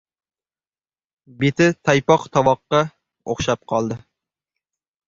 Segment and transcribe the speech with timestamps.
[1.43, 2.81] Beti taypoq toboqqa
[3.37, 4.01] o‘xshab qoldi.